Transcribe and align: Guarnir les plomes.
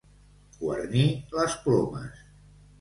Guarnir 0.61 1.05
les 1.41 1.61
plomes. 1.69 2.27